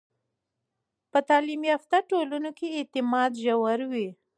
[1.11, 4.07] په تعلیم یافته ټولنو کې اعتماد ژور وي.